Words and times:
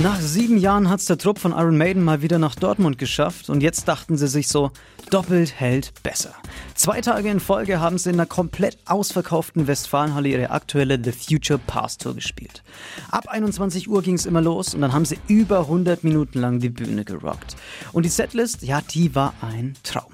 Nach 0.00 0.20
sieben 0.20 0.58
Jahren 0.58 0.88
hat's 0.88 1.06
der 1.06 1.18
Trupp 1.18 1.40
von 1.40 1.50
Iron 1.50 1.76
Maiden 1.76 2.04
mal 2.04 2.22
wieder 2.22 2.38
nach 2.38 2.54
Dortmund 2.54 2.98
geschafft 2.98 3.50
und 3.50 3.64
jetzt 3.64 3.88
dachten 3.88 4.16
sie 4.16 4.28
sich 4.28 4.46
so, 4.46 4.70
doppelt 5.10 5.58
hält 5.58 5.92
besser. 6.04 6.34
Zwei 6.76 7.00
Tage 7.00 7.28
in 7.28 7.40
Folge 7.40 7.80
haben 7.80 7.98
sie 7.98 8.10
in 8.10 8.14
einer 8.14 8.26
komplett 8.26 8.78
ausverkauften 8.86 9.66
Westfalenhalle 9.66 10.28
ihre 10.28 10.50
aktuelle 10.50 11.02
The 11.02 11.10
Future 11.10 11.58
Past 11.58 12.02
Tour 12.02 12.14
gespielt. 12.14 12.62
Ab 13.10 13.26
21 13.26 13.88
Uhr 13.88 14.00
ging's 14.02 14.24
immer 14.24 14.40
los 14.40 14.72
und 14.72 14.82
dann 14.82 14.92
haben 14.92 15.04
sie 15.04 15.18
über 15.26 15.60
100 15.62 16.04
Minuten 16.04 16.38
lang 16.38 16.60
die 16.60 16.70
Bühne 16.70 17.04
gerockt. 17.04 17.56
Und 17.92 18.04
die 18.04 18.08
Setlist, 18.08 18.62
ja, 18.62 18.80
die 18.80 19.16
war 19.16 19.34
ein 19.40 19.74
Traum. 19.82 20.12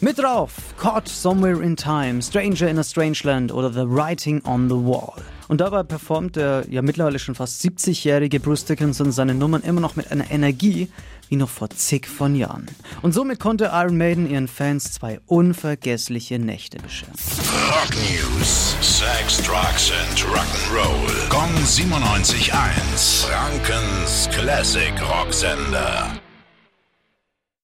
Mit 0.00 0.18
drauf, 0.18 0.52
Caught 0.78 1.08
Somewhere 1.08 1.62
in 1.62 1.76
Time, 1.76 2.22
Stranger 2.22 2.68
in 2.70 2.78
a 2.78 2.84
Strange 2.84 3.18
Land 3.24 3.52
oder 3.52 3.70
The 3.70 3.84
Writing 3.84 4.42
on 4.46 4.70
the 4.70 4.76
Wall. 4.76 5.22
Und 5.48 5.60
dabei 5.60 5.82
performt 5.82 6.36
der 6.36 6.64
ja 6.68 6.82
mittlerweile 6.82 7.18
schon 7.18 7.34
fast 7.34 7.62
70-jährige 7.62 8.40
Bruce 8.40 8.64
Dickinson 8.64 9.12
seine 9.12 9.34
Nummern 9.34 9.62
immer 9.62 9.80
noch 9.80 9.96
mit 9.96 10.10
einer 10.10 10.30
Energie 10.30 10.88
wie 11.28 11.36
noch 11.36 11.48
vor 11.48 11.70
zig 11.70 12.06
von 12.06 12.34
Jahren. 12.34 12.66
Und 13.02 13.12
somit 13.12 13.40
konnte 13.40 13.70
Iron 13.72 13.96
Maiden 13.96 14.30
ihren 14.30 14.48
Fans 14.48 14.92
zwei 14.92 15.20
unvergessliche 15.26 16.38
Nächte 16.38 16.78
bescheren. 16.78 17.12
Rock 17.68 17.94
News. 17.96 18.76
Sex, 18.80 19.42
Drugs 19.42 19.90
and 19.90 20.18
Rock'n'Roll. 20.20 21.28
Kong 21.28 21.50
97.1. 21.64 23.26
Frankens 23.26 24.28
Classic 24.32 24.92
Rocksender. 25.02 26.20